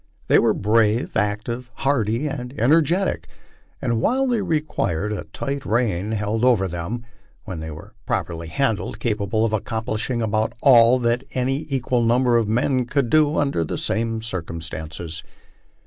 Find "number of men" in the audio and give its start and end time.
12.01-12.85